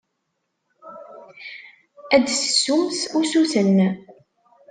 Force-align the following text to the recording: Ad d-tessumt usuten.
Ad 2.15 2.21
d-tessumt 2.23 2.99
usuten. 3.19 3.77